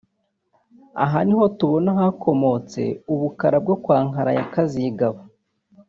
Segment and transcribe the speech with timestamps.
[1.03, 2.81] Aha niho tubona hakomotse
[3.13, 5.21] ubukara bwo kwa Nkara ya Kazigaba